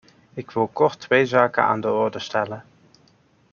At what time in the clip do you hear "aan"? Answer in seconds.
1.63-1.81